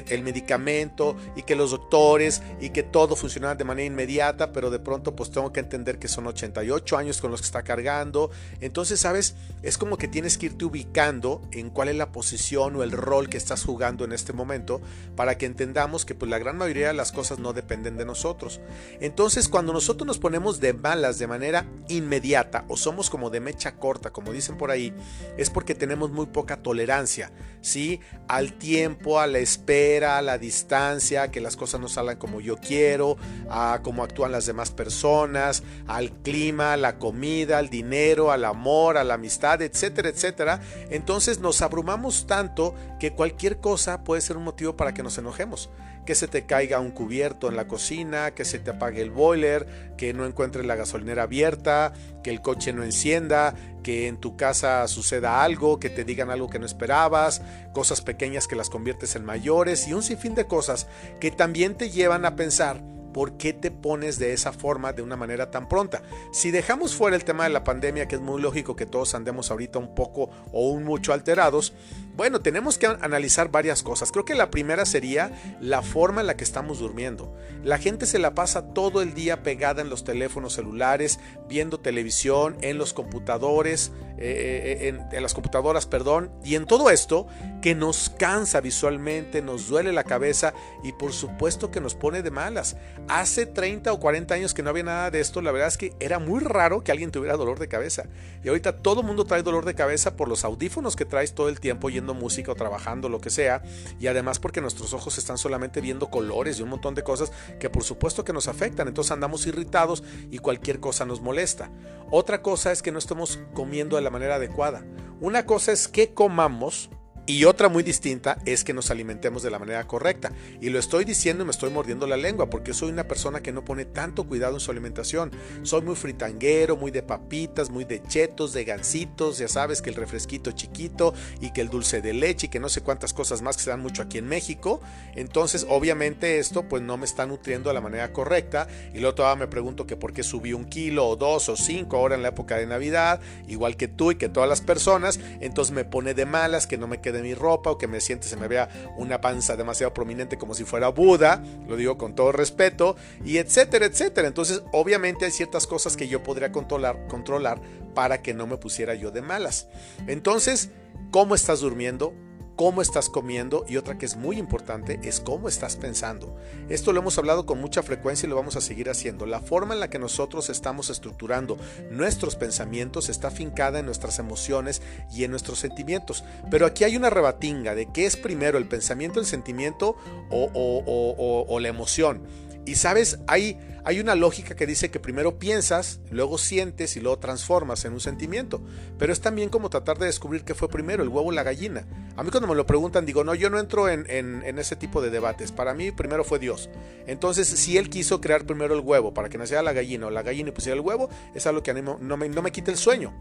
el 0.09 0.23
medicamento 0.23 1.17
y 1.37 1.43
que 1.43 1.55
los 1.55 1.71
doctores 1.71 2.43
y 2.61 2.71
que 2.71 2.83
todo 2.83 3.15
funcionara 3.15 3.55
de 3.57 3.65
manera 3.65 3.87
inmediata, 3.87 4.53
pero 4.53 4.71
de 4.71 4.79
pronto 4.79 5.15
pues 5.15 5.31
tengo 5.31 5.53
que 5.53 5.61
entender 5.61 5.99
que 5.99 6.09
son 6.09 6.27
88 6.27 6.97
años 6.97 7.21
con 7.21 7.31
los 7.31 7.41
que 7.41 7.47
está 7.47 7.63
cargando. 7.63 8.31
Entonces, 8.61 9.01
¿sabes? 9.01 9.35
Es 9.63 9.77
como 9.77 9.99
que 9.99 10.09
tienes 10.09 10.39
que 10.39 10.47
irte 10.47 10.65
ubicando 10.65 11.43
en 11.53 11.71
cuál 11.71 11.89
es 11.89 11.97
la 11.97 12.11
posición 12.11 12.77
o 12.77 12.83
el 12.83 12.93
rol 12.93 13.29
que 13.29 13.37
estás 13.37 13.65
jugando 13.65 14.05
en 14.05 14.13
este 14.13 14.33
momento 14.33 14.81
para 15.15 15.37
que 15.37 15.47
entendamos 15.47 16.05
que 16.05 16.15
pues 16.15 16.31
la 16.31 16.39
gran 16.39 16.57
mayoría 16.57 16.89
de 16.89 16.95
las 16.95 17.13
cosas 17.13 17.39
no 17.39 17.53
dependen 17.53 17.97
de 17.97 18.07
nosotros. 18.07 18.61
Entonces 19.01 19.49
cuando 19.49 19.73
nosotros 19.73 20.07
nos 20.07 20.19
ponemos 20.19 20.59
de 20.61 20.73
malas 20.73 21.19
de 21.19 21.27
manera 21.27 21.67
inmediata 21.89 22.65
o 22.69 22.77
somos 22.77 23.11
como 23.11 23.29
de 23.29 23.41
mecha 23.41 23.77
corta, 23.77 24.11
como 24.11 24.33
dicen 24.33 24.57
por 24.57 24.71
ahí, 24.71 24.95
es 25.37 25.51
porque 25.51 25.75
tenemos 25.83 26.13
muy 26.13 26.27
poca 26.27 26.63
tolerancia, 26.63 27.33
¿sí? 27.61 27.99
Al 28.29 28.53
tiempo, 28.53 29.19
a 29.19 29.27
la 29.27 29.41
espera, 29.41 30.17
a 30.17 30.23
la 30.23 30.39
distancia, 30.39 31.33
que 31.33 31.41
las 31.41 31.57
cosas 31.57 31.81
no 31.81 31.89
salgan 31.89 32.19
como 32.19 32.41
yo 32.41 32.57
quiero, 32.57 33.17
a 33.51 33.81
cómo 33.83 34.05
actúan 34.05 34.31
las 34.31 34.47
demás 34.47 34.71
personas, 34.71 35.65
al 35.89 36.13
clima, 36.23 36.75
a 36.75 36.77
la 36.77 37.01
comida, 37.01 37.59
al 37.59 37.69
dinero, 37.69 38.31
al 38.31 38.45
amor, 38.45 38.97
a 38.97 39.03
la 39.03 39.15
amistad, 39.15 39.61
etcétera, 39.61 40.11
etcétera. 40.11 40.61
Entonces 40.91 41.41
nos 41.41 41.63
abrumamos 41.63 42.29
tanto 42.29 42.77
que 43.01 43.13
cualquier 43.13 43.59
cosa 43.59 44.05
puede 44.05 44.21
ser 44.21 44.37
un 44.37 44.45
motivo 44.45 44.77
para 44.77 44.95
que 44.95 45.03
nos 45.03 45.19
enojemos. 45.19 45.69
Que 46.07 46.15
se 46.15 46.29
te 46.29 46.47
caiga 46.47 46.81
un 46.81 46.91
cubierto 46.91 47.49
en 47.49 47.57
la 47.57 47.69
cocina, 47.69 48.33
que 48.33 48.45
se 48.45 48.59
te 48.59 48.71
apague 48.71 49.03
el 49.03 49.11
boiler, 49.11 49.95
que 49.97 50.13
no 50.13 50.27
encuentres 50.27 50.67
la 50.67 50.75
gasolinera 50.75 51.25
abierta, 51.25 51.93
que 52.23 52.31
el 52.31 52.41
coche 52.41 52.73
no 52.73 52.83
encienda, 52.83 53.55
que 53.83 54.09
en 54.09 54.19
tu 54.19 54.37
casa 54.37 54.87
suceda 54.89 55.43
algo, 55.43 55.79
que 55.79 55.91
te 55.91 56.05
digan 56.05 56.31
algo 56.31 56.51
que 56.51 56.59
no 56.59 56.67
esperabas, 56.67 57.43
cosas 57.73 58.01
pequeñas 58.01 58.49
que 58.49 58.57
las 58.57 58.71
conviertes 58.71 59.15
en 59.17 59.25
mayores 59.25 59.87
y 59.87 59.95
un 59.95 60.03
sinfín 60.03 60.35
de 60.35 60.47
cosas 60.47 60.87
que 61.21 61.31
también 61.31 61.77
te 61.77 61.91
llevan 61.91 62.25
a 62.25 62.37
pensar 62.37 62.83
¿Por 63.13 63.37
qué 63.37 63.53
te 63.53 63.71
pones 63.71 64.19
de 64.19 64.33
esa 64.33 64.53
forma 64.53 64.93
de 64.93 65.03
una 65.03 65.17
manera 65.17 65.51
tan 65.51 65.69
pronta? 65.69 66.03
Si 66.33 66.51
dejamos 66.51 66.95
fuera 66.95 67.15
el 67.15 67.25
tema 67.25 67.45
de 67.45 67.51
la 67.51 67.65
pandemia, 67.65 68.09
que 68.09 68.17
es 68.17 68.23
muy 68.23 68.41
lógico 68.41 68.75
que 68.75 68.87
todos 68.87 69.15
andemos 69.15 69.51
ahorita 69.51 69.79
un 69.79 69.95
poco 69.95 70.31
o 70.51 70.71
un 70.71 70.85
mucho 70.85 71.13
alterados, 71.13 71.75
bueno, 72.17 72.41
tenemos 72.41 72.77
que 72.77 72.87
analizar 72.87 73.51
varias 73.51 73.83
cosas. 73.83 74.13
Creo 74.13 74.25
que 74.25 74.35
la 74.35 74.51
primera 74.51 74.85
sería 74.85 75.33
la 75.61 75.83
forma 75.83 76.21
en 76.21 76.27
la 76.27 76.37
que 76.37 76.45
estamos 76.45 76.79
durmiendo. 76.79 77.35
La 77.65 77.79
gente 77.79 78.07
se 78.07 78.19
la 78.19 78.35
pasa 78.35 78.75
todo 78.75 79.01
el 79.01 79.15
día 79.15 79.43
pegada 79.43 79.81
en 79.81 79.89
los 79.89 80.05
teléfonos 80.05 80.53
celulares, 80.53 81.21
viendo 81.49 81.81
televisión, 81.81 82.57
en 82.61 82.77
los 82.77 82.93
computadores, 82.93 83.93
eh, 84.19 84.79
eh, 84.83 84.89
en, 84.89 85.07
en 85.11 85.23
las 85.23 85.33
computadoras, 85.33 85.87
perdón, 85.87 86.31
y 86.45 86.55
en 86.55 86.67
todo 86.67 86.91
esto 86.91 87.27
que 87.63 87.75
nos 87.75 88.11
cansa 88.11 88.61
visualmente, 88.61 89.41
nos 89.41 89.69
duele 89.69 89.93
la 89.93 90.05
cabeza 90.05 90.53
y 90.85 90.93
por 90.93 91.13
supuesto 91.13 91.71
que 91.71 91.81
nos 91.81 91.95
pone 91.95 92.23
de 92.23 92.31
malas. 92.31 92.77
Hace 93.09 93.47
30 93.47 93.93
o 93.93 94.01
40 94.01 94.35
años 94.35 94.53
que 94.53 94.63
no 94.63 94.71
había 94.71 94.83
nada 94.83 95.11
de 95.11 95.21
esto, 95.21 95.41
la 95.41 95.53
verdad 95.53 95.69
es 95.69 95.79
que 95.79 95.95
era 95.99 96.19
muy 96.19 96.41
raro 96.41 96.85
que 96.85 96.93
alguien 96.93 97.11
tuviera 97.11 97.37
dolor 97.37 97.59
de 97.59 97.69
cabeza. 97.69 98.05
Y 98.45 98.49
ahorita 98.49 98.79
todo 98.79 99.01
el 99.01 99.07
mundo 99.07 99.25
trae 99.25 99.43
dolor 99.43 99.65
de 99.65 99.75
cabeza 99.75 100.17
por 100.17 100.29
los 100.29 100.45
audífonos 100.45 100.97
que 100.97 101.05
traes 101.05 101.35
todo 101.35 101.49
el 101.49 101.61
tiempo 101.61 101.89
música 102.03 102.53
o 102.53 102.55
trabajando, 102.55 103.09
lo 103.09 103.21
que 103.21 103.31
sea. 103.31 103.63
Y 103.99 104.09
además 104.09 104.39
porque 104.39 104.61
nuestros 104.61 104.93
ojos 104.93 105.19
están 105.19 105.39
solamente 105.39 105.81
viendo 105.81 106.11
colores 106.11 106.59
y 106.59 106.63
un 106.63 106.69
montón 106.69 106.95
de 106.95 107.03
cosas 107.03 107.33
que 107.59 107.71
por 107.71 107.85
supuesto 107.85 108.25
que 108.25 108.33
nos 108.33 108.49
afectan. 108.49 108.89
Entonces 108.89 109.13
andamos 109.13 109.47
irritados 109.47 110.03
y 110.31 110.39
cualquier 110.39 110.81
cosa 110.81 111.05
nos 111.05 111.21
molesta. 111.21 111.71
Otra 112.11 112.43
cosa 112.43 112.73
es 112.73 112.83
que 112.83 112.93
no 112.93 112.99
estamos 112.99 113.39
comiendo 113.55 113.97
de 113.97 114.03
la 114.03 114.11
manera 114.11 114.37
adecuada. 114.37 114.85
Una 115.21 115.47
cosa 115.47 115.73
es 115.73 115.89
que 115.89 116.13
comamos 116.15 116.91
y 117.33 117.47
otra 117.47 117.71
muy 117.71 117.83
distinta 117.83 118.37
es 118.45 118.63
que 118.63 118.75
nos 118.75 118.91
alimentemos 118.91 119.43
de 119.43 119.51
la 119.51 119.59
manera 119.59 119.87
correcta. 119.87 120.33
Y 120.61 120.69
lo 120.69 120.79
estoy 120.79 121.07
diciendo 121.07 121.43
y 121.43 121.47
me 121.47 121.51
estoy 121.51 121.71
mordiendo 121.71 122.07
la 122.07 122.19
lengua 122.19 122.51
porque 122.51 122.75
soy 122.75 122.91
una 122.91 123.09
persona 123.09 123.41
que 123.41 123.53
no 123.53 123.65
pone 123.65 123.87
tanto 123.87 124.25
cuidado 124.25 124.53
en 124.53 124.61
su 124.61 124.71
alimentación. 124.71 125.31
Soy 125.63 125.81
muy 125.81 125.97
fritanguero, 125.97 126.77
muy 126.77 126.91
de 126.91 127.03
papitas, 127.03 127.71
muy 127.71 127.87
de 127.87 128.03
chetos, 128.03 128.53
de 128.53 128.65
gansitos, 128.65 129.39
ya 129.39 129.49
sabes 129.49 129.81
que 129.81 129.89
el 129.89 129.97
refresquito 129.97 130.53
chiquito 130.53 131.15
y 131.41 131.55
que 131.55 131.63
el 131.63 131.71
dulce 131.71 132.03
de 132.03 132.13
leche 132.13 132.49
y 132.49 132.51
que 132.51 132.61
no 132.61 132.69
sé 132.69 132.83
cuántas 132.83 133.15
cosas 133.15 133.41
más 133.41 133.57
que 133.57 133.63
se 133.63 133.71
dan 133.71 133.81
mucho 133.81 134.03
aquí 134.03 134.19
en 134.19 134.29
México. 134.29 134.83
Entonces, 135.15 135.65
obviamente 135.71 136.39
esto 136.39 136.69
pues 136.69 136.83
no 136.83 136.99
me 136.99 137.07
está 137.07 137.25
nutriendo 137.25 137.71
de 137.71 137.75
la 137.75 137.81
manera 137.81 138.13
correcta. 138.13 138.69
Y 138.93 138.99
luego 138.99 139.15
todavía 139.15 139.47
me 139.47 139.49
pregunto 139.49 139.87
que 139.87 139.97
por 139.97 140.13
qué 140.13 140.23
subí 140.23 140.53
un 140.53 140.67
kilo 140.67 141.09
o 141.09 141.17
dos 141.17 141.49
o 141.49 141.57
cinco 141.57 141.97
ahora 141.97 142.15
en 142.15 142.21
la 142.21 142.29
época 142.29 142.59
de 142.59 142.67
Navidad, 142.67 143.23
igual 143.49 143.79
que 143.79 143.89
tú 143.89 144.13
y 144.13 144.17
que 144.17 144.29
todas 144.29 144.51
las 144.51 144.61
personas. 144.61 145.19
Entonces 145.41 145.75
me 145.75 145.87
pone 145.87 146.13
de 146.13 146.27
malas 146.27 146.67
que 146.67 146.77
no 146.77 146.89
me 146.89 147.01
quede 147.01 147.22
mi 147.23 147.35
ropa 147.35 147.71
o 147.71 147.79
que 147.79 147.87
me 147.87 148.01
siente, 148.01 148.27
se 148.27 148.37
me 148.37 148.49
vea 148.49 148.69
una 148.97 149.21
panza 149.21 149.57
demasiado 149.57 149.95
prominente 149.95 150.39
como 150.39 150.55
si 150.55 150.65
fuera 150.65 150.89
Buda, 150.89 151.43
lo 151.67 151.77
digo 151.77 151.97
con 151.97 152.15
todo 152.15 152.33
respeto, 152.33 152.97
y 153.25 153.39
etcétera, 153.39 153.87
etcétera. 153.87 154.29
Entonces, 154.29 154.63
obviamente 154.73 155.25
hay 155.25 155.31
ciertas 155.31 155.67
cosas 155.67 155.97
que 155.97 156.09
yo 156.09 156.23
podría 156.23 156.53
controlar, 156.53 157.07
controlar 157.09 157.61
para 157.95 158.23
que 158.23 158.35
no 158.35 158.47
me 158.47 158.57
pusiera 158.57 158.95
yo 158.95 159.11
de 159.11 159.23
malas. 159.23 159.69
Entonces, 160.07 160.71
¿cómo 161.11 161.35
estás 161.35 161.61
durmiendo? 161.61 162.15
Cómo 162.57 162.83
estás 162.83 163.09
comiendo 163.09 163.65
y 163.69 163.77
otra 163.77 163.99
que 163.99 164.07
es 164.07 164.17
muy 164.17 164.39
importante 164.39 165.01
es 165.03 165.21
cómo 165.21 165.49
estás 165.49 165.77
pensando. 165.77 166.37
Esto 166.69 166.93
lo 166.93 167.01
hemos 167.01 167.19
hablado 167.19 167.47
con 167.47 167.61
mucha 167.61 167.83
frecuencia 167.83 168.27
y 168.27 168.31
lo 168.31 168.37
vamos 168.37 168.57
a 168.57 168.61
seguir 168.61 168.91
haciendo. 168.91 169.27
La 169.27 169.41
forma 169.41 169.75
en 169.75 169.81
la 169.81 169.91
que 169.91 169.99
nosotros 169.99 170.51
estamos 170.51 170.91
estructurando 170.91 171.59
nuestros 171.91 172.37
pensamientos 172.37 173.09
está 173.09 173.31
fincada 173.31 173.79
en 173.79 173.87
nuestras 173.87 174.19
emociones 174.19 174.83
y 175.13 175.25
en 175.25 175.31
nuestros 175.31 175.59
sentimientos. 175.59 176.25
Pero 176.51 176.67
aquí 176.67 176.85
hay 176.85 176.97
una 176.97 177.11
rebatinga 177.11 177.75
de 177.75 177.87
qué 177.87 178.07
es 178.07 178.17
primero 178.17 178.59
el 178.59 178.69
pensamiento, 178.69 179.21
el 179.21 179.27
sentimiento 179.27 179.97
o, 180.31 181.47
o 181.49 181.61
la 181.61 181.69
emoción. 181.69 182.23
Y 182.65 182.77
sabes, 182.77 183.19
hay, 183.27 183.59
hay 183.85 183.99
una 183.99 184.15
lógica 184.15 184.55
que 184.55 184.67
dice 184.67 184.91
que 184.91 185.01
primero 185.01 185.39
piensas, 185.39 186.01
luego 186.11 186.39
sientes 186.39 186.97
y 186.97 187.01
luego 187.01 187.19
transformas 187.19 187.85
en 187.85 187.93
un 187.93 188.01
sentimiento. 188.01 188.63
Pero 188.99 189.13
es 189.13 189.21
también 189.21 189.49
como 189.49 189.69
tratar 189.69 189.99
de 189.99 190.07
descubrir 190.07 190.45
qué 190.45 190.55
fue 190.55 190.69
primero, 190.69 191.03
el 191.03 191.09
huevo 191.09 191.29
o 191.29 191.33
la 191.33 191.43
gallina. 191.43 191.87
A 192.17 192.23
mí 192.23 192.31
cuando 192.31 192.47
me 192.47 192.55
lo 192.55 192.65
preguntan 192.65 193.05
digo, 193.05 193.25
no, 193.25 193.35
yo 193.35 193.51
no 193.51 193.59
entro 193.59 193.89
en, 193.89 194.07
en, 194.09 194.59
ese 194.59 194.77
tipo 194.77 195.03
de 195.03 195.11
debates. 195.11 195.51
Para 195.51 195.75
mí 195.75 195.91
primero 195.91 196.23
fue 196.23 196.39
Dios. 196.39 196.71
Entonces, 197.07 197.49
si 197.49 197.79
Él 197.79 197.91
quiso 197.91 198.21
crear 198.21 198.47
primero 198.47 198.75
el 198.75 198.81
huevo 198.81 199.13
para 199.13 199.29
que 199.29 199.39
naciera 199.39 199.63
la 199.63 199.73
gallina 199.73 200.07
o 200.07 200.11
la 200.11 200.23
gallina 200.23 200.51
y 200.51 200.53
pusiera 200.53 200.77
el 200.77 200.81
huevo, 200.81 201.09
es 201.35 201.47
algo 201.47 201.63
que 201.63 201.75
no 201.75 202.17
me, 202.17 202.29
no 202.29 202.43
me 202.43 202.53
quita 202.53 202.71
el 202.71 202.77
sueño. 202.77 203.13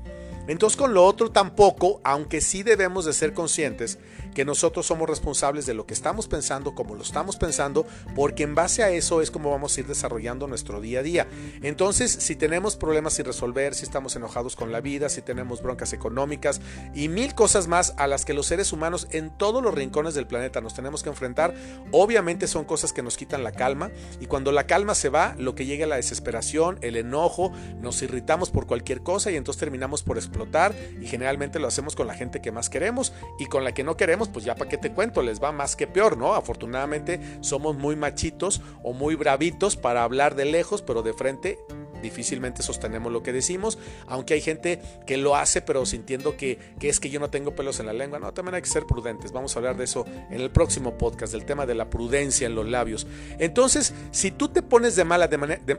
Entonces 0.47 0.75
con 0.75 0.93
lo 0.93 1.05
otro 1.05 1.31
tampoco, 1.31 2.01
aunque 2.03 2.41
sí 2.41 2.63
debemos 2.63 3.05
de 3.05 3.13
ser 3.13 3.33
conscientes 3.33 3.99
que 4.33 4.45
nosotros 4.45 4.85
somos 4.85 5.09
responsables 5.09 5.65
de 5.65 5.73
lo 5.73 5.85
que 5.85 5.93
estamos 5.93 6.27
pensando, 6.27 6.75
como 6.75 6.95
lo 6.95 7.03
estamos 7.03 7.35
pensando, 7.35 7.85
porque 8.15 8.43
en 8.43 8.55
base 8.55 8.83
a 8.83 8.89
eso 8.89 9.21
es 9.21 9.31
como 9.31 9.51
vamos 9.51 9.75
a 9.75 9.79
ir 9.81 9.87
desarrollando 9.87 10.47
nuestro 10.47 10.81
día 10.81 10.99
a 10.99 11.03
día. 11.03 11.27
Entonces, 11.61 12.11
si 12.11 12.35
tenemos 12.35 12.75
problemas 12.75 13.13
sin 13.13 13.25
resolver, 13.25 13.75
si 13.75 13.83
estamos 13.83 14.15
enojados 14.15 14.55
con 14.55 14.71
la 14.71 14.81
vida, 14.81 15.09
si 15.09 15.21
tenemos 15.21 15.61
broncas 15.61 15.93
económicas 15.93 16.61
y 16.93 17.07
mil 17.07 17.35
cosas 17.35 17.67
más 17.67 17.93
a 17.97 18.07
las 18.07 18.25
que 18.25 18.33
los 18.33 18.45
seres 18.45 18.73
humanos 18.73 19.07
en 19.11 19.29
todos 19.29 19.63
los 19.63 19.73
rincones 19.73 20.13
del 20.13 20.27
planeta 20.27 20.61
nos 20.61 20.73
tenemos 20.73 21.03
que 21.03 21.09
enfrentar, 21.09 21.53
obviamente 21.91 22.47
son 22.47 22.65
cosas 22.65 22.93
que 22.93 23.03
nos 23.03 23.17
quitan 23.17 23.43
la 23.43 23.51
calma 23.51 23.91
y 24.19 24.25
cuando 24.25 24.51
la 24.51 24.67
calma 24.67 24.95
se 24.95 25.09
va, 25.09 25.35
lo 25.37 25.55
que 25.55 25.65
llega 25.65 25.83
es 25.85 25.89
la 25.89 25.95
desesperación, 25.95 26.77
el 26.81 26.95
enojo, 26.95 27.51
nos 27.79 28.01
irritamos 28.01 28.49
por 28.49 28.67
cualquier 28.67 29.01
cosa 29.01 29.31
y 29.31 29.35
entonces 29.35 29.59
terminamos 29.59 30.03
por 30.03 30.17
explotar 30.17 30.75
y 31.01 31.07
generalmente 31.07 31.59
lo 31.59 31.67
hacemos 31.67 31.95
con 31.95 32.07
la 32.07 32.13
gente 32.13 32.41
que 32.41 32.51
más 32.51 32.69
queremos 32.69 33.13
y 33.39 33.45
con 33.45 33.63
la 33.63 33.73
que 33.73 33.83
no 33.83 33.97
queremos, 33.97 34.20
pues 34.29 34.45
ya 34.45 34.55
para 34.55 34.69
qué 34.69 34.77
te 34.77 34.91
cuento, 34.91 35.21
les 35.21 35.41
va 35.41 35.51
más 35.51 35.75
que 35.75 35.87
peor, 35.87 36.17
¿no? 36.17 36.33
Afortunadamente 36.33 37.19
somos 37.41 37.75
muy 37.75 37.95
machitos 37.95 38.61
o 38.83 38.93
muy 38.93 39.15
bravitos 39.15 39.75
para 39.75 40.03
hablar 40.03 40.35
de 40.35 40.45
lejos, 40.45 40.81
pero 40.81 41.01
de 41.01 41.13
frente 41.13 41.59
difícilmente 42.01 42.63
sostenemos 42.63 43.11
lo 43.11 43.23
que 43.23 43.31
decimos, 43.31 43.77
aunque 44.07 44.33
hay 44.33 44.41
gente 44.41 44.81
que 45.05 45.17
lo 45.17 45.35
hace, 45.35 45.61
pero 45.61 45.85
sintiendo 45.85 46.35
que, 46.35 46.57
que, 46.79 46.89
es 46.89 46.99
que 46.99 47.09
yo 47.09 47.19
no 47.19 47.29
tengo 47.29 47.55
pelos 47.55 47.79
en 47.79 47.85
la 47.85 47.93
lengua. 47.93 48.19
No, 48.19 48.33
también 48.33 48.55
hay 48.55 48.61
que 48.61 48.69
ser 48.69 48.85
prudentes. 48.85 49.31
Vamos 49.31 49.55
a 49.55 49.59
hablar 49.59 49.77
de 49.77 49.85
eso 49.85 50.05
en 50.29 50.41
el 50.41 50.51
próximo 50.51 50.97
podcast, 50.97 51.31
del 51.31 51.45
tema 51.45 51.65
de 51.65 51.75
la 51.75 51.89
prudencia 51.89 52.47
en 52.47 52.55
los 52.55 52.67
labios. 52.67 53.07
Entonces, 53.39 53.93
si 54.11 54.31
tú 54.31 54.49
te 54.49 54.61
pones 54.61 54.95
de, 54.95 55.05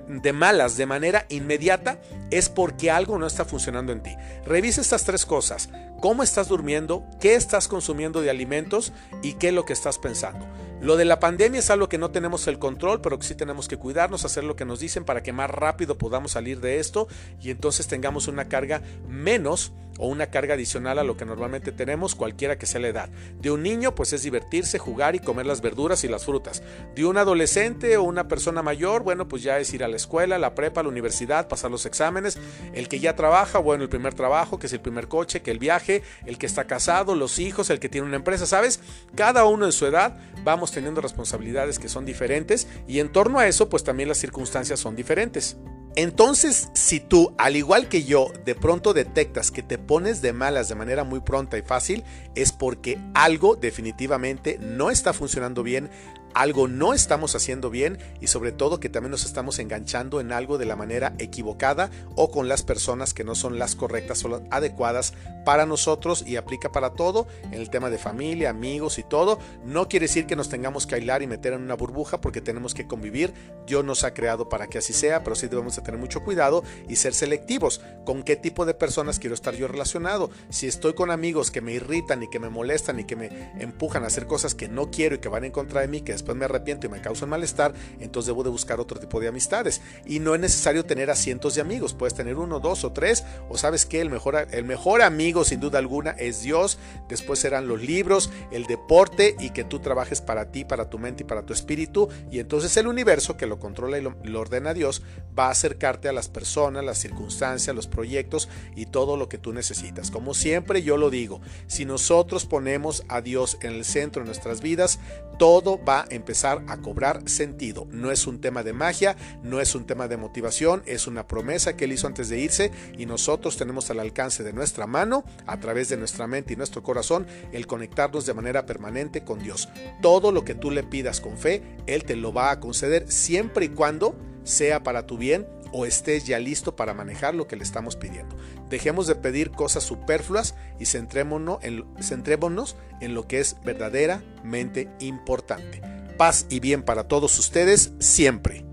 de 0.09 0.33
malas 0.33 0.77
de 0.77 0.87
manera 0.87 1.27
inmediata, 1.29 2.01
es 2.31 2.49
porque 2.49 2.91
algo 2.91 3.19
no 3.19 3.27
está 3.27 3.45
funcionando 3.45 3.93
en 3.93 4.03
ti. 4.03 4.15
Revisa 4.47 4.81
estas 4.81 5.05
tres 5.05 5.27
cosas. 5.27 5.69
¿Cómo 6.03 6.25
estás 6.25 6.49
durmiendo? 6.49 7.07
¿Qué 7.21 7.37
estás 7.37 7.69
consumiendo 7.69 8.23
de 8.23 8.29
alimentos? 8.29 8.93
¿Y 9.23 9.35
qué 9.35 9.49
es 9.51 9.55
lo 9.55 9.65
que 9.65 9.73
estás 9.73 10.01
pensando? 10.01 10.49
Lo 10.81 10.97
de 10.97 11.05
la 11.05 11.21
pandemia 11.21 11.61
es 11.61 11.71
algo 11.71 11.89
que 11.89 11.97
no 11.97 12.11
tenemos 12.11 12.49
el 12.49 12.59
control, 12.59 13.01
pero 13.01 13.21
que 13.21 13.27
sí 13.29 13.37
tenemos 13.37 13.69
que 13.69 13.77
cuidarnos, 13.77 14.25
hacer 14.25 14.43
lo 14.43 14.57
que 14.57 14.65
nos 14.65 14.81
dicen 14.81 15.05
para 15.05 15.23
que 15.23 15.33
más 15.33 15.49
rápido 15.49 15.99
podamos 15.99 16.33
salir 16.33 16.61
de 16.61 16.81
esto 16.81 17.07
y 17.41 17.51
entonces 17.51 17.87
tengamos 17.87 18.27
una 18.27 18.49
carga 18.49 18.83
menos 19.07 19.75
o 19.99 20.09
una 20.09 20.27
carga 20.27 20.55
adicional 20.55 20.99
a 20.99 21.05
lo 21.05 21.17
que 21.17 21.25
normalmente 21.25 21.73
tenemos, 21.73 22.15
cualquiera 22.15 22.59
que 22.59 22.67
sea 22.67 22.81
la 22.81 22.89
edad. 22.89 23.11
De 23.41 23.51
un 23.51 23.63
niño, 23.63 23.95
pues 23.95 24.13
es 24.13 24.23
divertirse, 24.23 24.79
jugar 24.79 25.15
y 25.15 25.21
comer 25.21 25.47
las 25.47 25.61
verduras 25.61 26.05
y 26.05 26.09
las 26.09 26.25
frutas. 26.25 26.63
De 26.95 27.05
un 27.05 27.17
adolescente 27.17 27.97
o 27.97 28.03
una 28.03 28.29
persona 28.29 28.63
mayor, 28.63 29.03
bueno, 29.03 29.29
pues 29.29 29.43
ya 29.43 29.59
es 29.59 29.73
ir 29.75 29.85
a 29.85 29.89
la 29.89 29.97
escuela, 29.97 30.39
la 30.39 30.55
prepa, 30.55 30.83
la 30.83 30.89
universidad, 30.89 31.49
pasar 31.49 31.71
los 31.71 31.87
exámenes. 31.87 32.39
El 32.75 32.89
que 32.89 33.01
ya 33.01 33.17
trabaja, 33.17 33.59
bueno, 33.59 33.83
el 33.83 33.89
primer 33.89 34.15
trabajo, 34.15 34.59
que 34.59 34.67
es 34.67 34.73
el 34.73 34.81
primer 34.81 35.09
coche, 35.09 35.43
que 35.43 35.51
el 35.51 35.59
viaje, 35.59 36.03
el 36.27 36.39
que 36.39 36.47
está 36.47 36.67
casado, 36.67 37.15
los 37.15 37.39
hijos, 37.39 37.71
el 37.71 37.81
que 37.81 37.89
tiene 37.89 38.07
una 38.07 38.17
empresa, 38.17 38.47
¿sabes? 38.47 38.81
Cada 39.15 39.45
uno 39.45 39.67
en 39.67 39.73
su 39.73 39.87
edad 39.87 40.19
vamos 40.45 40.73
teniendo 40.73 41.01
responsabilidades 41.01 41.79
que 41.79 41.89
son 41.89 42.05
diferentes 42.05 42.67
y 42.87 43.01
en 43.01 43.11
torno 43.11 43.39
a 43.39 43.47
eso, 43.47 43.69
pues 43.69 43.85
también 43.85 44.09
las 44.09 44.19
circunstancias 44.19 44.81
son 44.81 44.97
diferentes. 44.97 45.57
Entonces, 45.95 46.71
si 46.73 47.01
tú, 47.01 47.35
al 47.37 47.55
igual 47.55 47.89
que 47.89 48.05
yo, 48.05 48.33
de 48.47 48.55
pronto 48.55 48.95
detectas 48.95 49.51
que 49.51 49.63
te 49.63 49.77
pones 49.77 50.23
de 50.23 50.33
malas 50.33 50.69
de 50.69 50.75
manera 50.75 51.05
muy 51.05 51.21
pronta 51.21 51.59
y 51.59 51.63
fácil, 51.63 52.03
es 52.35 52.51
porque 52.51 52.99
algo 53.15 53.57
definitivamente 53.57 54.59
no 54.59 54.91
está 54.91 55.13
funcionando 55.13 55.63
bien, 55.63 55.91
algo 56.35 56.69
no 56.69 56.95
estamos 56.95 57.35
haciendo 57.35 57.71
bien 57.71 57.99
y 58.21 58.27
sobre 58.29 58.53
todo 58.53 58.81
que 58.81 58.89
también 58.89 59.11
nos 59.11 59.25
estamos 59.25 59.59
enganchando 59.59 60.21
en 60.21 60.33
algo 60.33 60.59
de 60.59 60.67
la 60.67 60.77
manera 60.77 61.15
equivocada 61.19 61.91
o 62.17 62.31
con 62.31 62.49
las 62.49 62.62
personas 62.62 63.15
que 63.15 63.25
no 63.25 63.35
son 63.35 63.59
las 63.59 63.77
correctas 63.77 64.25
o 64.25 64.29
las 64.29 64.43
adecuadas 64.51 65.15
para 65.45 65.67
nosotros 65.67 66.25
y 66.27 66.37
aplica 66.37 66.71
para 66.71 66.91
todo 66.91 67.27
en 67.45 67.55
el 67.55 67.71
tema 67.71 67.91
de 67.91 67.99
familia, 67.99 68.51
amigos 68.51 68.99
y 68.99 69.03
todo. 69.03 69.39
No 69.65 69.89
quiere 69.89 70.07
decir 70.07 70.27
que 70.27 70.37
nos 70.37 70.49
tengamos 70.49 70.87
que 70.87 70.95
aislar 70.95 71.23
y 71.23 71.27
meter 71.27 71.53
en 71.53 71.62
una 71.62 71.75
burbuja 71.75 72.21
porque 72.21 72.41
tenemos 72.41 72.75
que 72.75 72.87
convivir. 72.87 73.35
Dios 73.67 73.85
nos 73.85 74.05
ha 74.05 74.15
creado 74.15 74.49
para 74.49 74.69
que 74.69 74.79
así 74.79 74.93
sea, 74.93 75.23
pero 75.23 75.37
sí 75.37 75.49
debemos 75.49 75.77
de 75.77 75.83
tener 75.83 76.01
mucho 76.01 76.23
cuidado 76.23 76.62
y 76.89 76.97
ser 76.97 77.15
selectivos 77.15 77.81
con 78.05 78.23
qué 78.23 78.37
tipo 78.37 78.65
de 78.67 78.75
personas 78.75 79.19
quiero 79.19 79.35
estar 79.35 79.55
yo 79.55 79.69
relacionado. 79.69 80.31
Si 80.51 80.67
estoy 80.67 80.95
con 80.95 81.11
amigos 81.11 81.51
que 81.51 81.61
me 81.61 81.73
irritan 81.73 82.23
y 82.23 82.31
que 82.31 82.39
me 82.39 82.49
molestan 82.49 83.01
y 83.01 83.05
que 83.05 83.17
me 83.17 83.53
empujan 83.59 84.05
a 84.05 84.07
hacer 84.07 84.27
cosas 84.27 84.55
que 84.55 84.69
no 84.69 84.91
quiero 84.91 85.17
y 85.17 85.19
que 85.19 85.29
van 85.29 85.45
en 85.45 85.53
contra 85.53 85.81
de 85.81 85.89
mí, 85.89 86.01
que 86.01 86.12
después 86.23 86.38
me 86.38 86.45
arrepiento 86.45 86.87
y 86.87 86.91
me 86.91 87.00
causan 87.00 87.29
malestar, 87.29 87.75
entonces 87.99 88.29
debo 88.29 88.45
de 88.45 88.50
buscar 88.50 88.79
otro 88.81 88.99
tipo 89.00 89.21
de 89.21 89.29
amistades. 89.29 89.83
Y 90.07 90.21
no 90.21 90.35
es 90.35 90.41
necesario 90.41 90.85
tener 90.85 91.11
a 91.11 91.17
cientos 91.17 91.57
de 91.57 91.61
amigos, 91.61 91.95
puedes 91.95 92.14
tener 92.14 92.37
uno, 92.37 92.61
dos 92.61 92.85
o 92.85 92.93
tres, 92.93 93.25
o 93.49 93.59
sabes 93.59 93.85
que 93.85 94.00
el 94.00 94.09
mejor, 94.09 94.47
el 94.50 94.64
mejor 94.64 95.02
amigo 95.02 95.45
sin 95.45 95.61
duda 95.61 95.79
alguna 95.79 96.12
es 96.12 96.43
Dios, 96.43 96.79
después 97.09 97.41
serán 97.41 97.67
los 97.67 97.83
libros, 97.83 98.31
el 98.52 98.67
deporte 98.67 99.35
y 99.41 99.50
que 99.50 99.64
tú 99.64 99.81
trabajes 99.81 100.21
para 100.21 100.52
ti, 100.52 100.64
para 100.64 100.88
tu 100.88 100.99
mente 100.99 101.25
y 101.25 101.26
para 101.26 101.43
tu 101.43 101.52
espíritu. 101.52 102.09
Y 102.31 102.38
entonces 102.38 102.76
el 102.76 102.87
universo 102.87 103.37
que 103.37 103.47
lo 103.47 103.59
controla 103.59 103.99
y 103.99 104.02
lo, 104.02 104.14
lo 104.23 104.41
ordena 104.41 104.75
Dios 104.75 105.02
va 105.37 105.47
a 105.47 105.50
acercarte 105.50 106.09
a 106.09 106.12
las 106.12 106.29
personas, 106.29 106.85
las 106.85 106.99
circunstancias, 106.99 107.75
los 107.75 107.88
proyectos 107.88 108.49
y 108.76 108.87
todo 108.87 109.17
lo 109.17 109.29
que 109.29 109.38
tú 109.38 109.52
necesitas. 109.52 110.11
Como 110.11 110.35
siempre 110.35 110.83
yo 110.83 110.97
lo 110.97 111.11
digo, 111.11 111.41
si 111.67 111.85
nosotros 111.85 112.47
ponemos 112.47 113.05
a 113.09 113.21
Dios 113.21 113.59
en 113.62 113.73
el 113.73 113.85
centro 113.85 114.23
de 114.23 114.26
nuestras 114.26 114.61
vidas, 114.61 115.00
todo 115.38 115.83
va 115.83 116.07
empezar 116.14 116.64
a 116.69 116.78
cobrar 116.78 117.28
sentido. 117.28 117.87
No 117.90 118.11
es 118.11 118.26
un 118.26 118.40
tema 118.40 118.62
de 118.62 118.73
magia, 118.73 119.16
no 119.42 119.61
es 119.61 119.75
un 119.75 119.87
tema 119.87 120.09
de 120.09 120.16
motivación, 120.16 120.83
es 120.87 121.07
una 121.07 121.26
promesa 121.26 121.76
que 121.76 121.85
él 121.85 121.92
hizo 121.92 122.07
antes 122.07 122.28
de 122.28 122.38
irse 122.38 122.71
y 122.97 123.07
nosotros 123.07 123.57
tenemos 123.57 123.90
al 123.90 124.00
alcance 124.00 124.42
de 124.42 124.52
nuestra 124.52 124.87
mano, 124.87 125.25
a 125.47 125.59
través 125.61 125.88
de 125.88 125.97
nuestra 125.97 126.26
mente 126.26 126.52
y 126.54 126.57
nuestro 126.57 126.83
corazón, 126.83 127.26
el 127.52 127.66
conectarnos 127.66 128.26
de 128.26 128.35
manera 128.35 128.66
permanente 128.66 129.25
con 129.25 129.38
Dios. 129.38 129.69
Todo 130.00 130.33
lo 130.33 130.45
que 130.45 130.54
tú 130.54 130.71
le 130.71 130.83
pidas 130.83 131.21
con 131.21 131.37
fe, 131.37 131.62
Él 131.87 132.04
te 132.04 132.16
lo 132.16 132.33
va 132.33 132.50
a 132.50 132.61
conceder 132.61 133.11
siempre 133.11 133.66
y 133.66 133.69
cuando 133.71 134.16
sea 134.45 134.83
para 134.83 135.07
tu 135.07 135.19
bien 135.19 135.47
o 135.73 135.87
estés 135.87 136.25
ya 136.26 136.38
listo 136.38 136.76
para 136.76 136.95
manejar 136.95 137.35
lo 137.35 137.49
que 137.49 137.57
le 137.57 137.62
estamos 137.62 137.97
pidiendo. 137.97 138.37
Dejemos 138.69 139.07
de 139.07 139.14
pedir 139.14 139.50
cosas 139.50 139.83
superfluas 139.83 140.54
y 140.78 140.87
centrémonos 140.87 141.59
en, 141.62 141.85
centrémonos 142.00 142.76
en 143.00 143.14
lo 143.14 143.26
que 143.26 143.40
es 143.40 143.57
verdaderamente 143.64 144.88
importante. 145.00 145.81
Paz 146.23 146.47
y 146.50 146.61
bien 146.61 146.85
para 146.85 147.09
todos 147.09 147.37
ustedes 147.41 147.95
siempre. 147.99 148.64